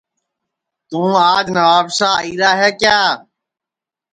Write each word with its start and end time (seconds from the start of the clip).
توں 0.89 1.09
آج 1.31 1.45
نوابشاہ 1.55 2.15
آئیرا 2.19 2.51
ہے 2.59 2.69
کیا 2.79 2.99